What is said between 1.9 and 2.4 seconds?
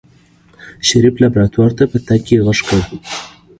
په تګ کې